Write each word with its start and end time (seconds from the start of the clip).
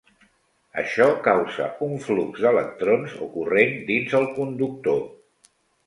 Això 0.83 1.05
causa 1.27 1.67
un 1.89 1.93
flux 2.07 2.41
d'electrons 2.47 3.17
o 3.27 3.31
corrent 3.37 3.79
dins 3.95 4.21
el 4.23 4.31
conductor. 4.43 5.03